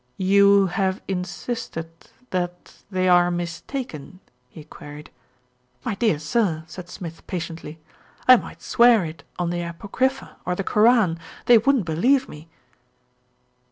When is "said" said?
6.65-6.89